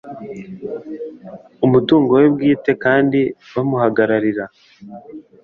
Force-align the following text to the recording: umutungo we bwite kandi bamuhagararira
umutungo 1.65 2.11
we 2.19 2.25
bwite 2.35 2.71
kandi 2.83 3.19
bamuhagararira 3.53 4.45